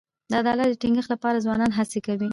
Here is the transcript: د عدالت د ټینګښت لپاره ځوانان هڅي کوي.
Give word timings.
د 0.29 0.31
عدالت 0.41 0.67
د 0.71 0.75
ټینګښت 0.81 1.09
لپاره 1.11 1.43
ځوانان 1.45 1.71
هڅي 1.77 1.99
کوي. 2.07 2.29